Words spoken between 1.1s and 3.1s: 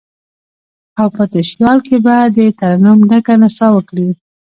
په تشیال کې به، دترنم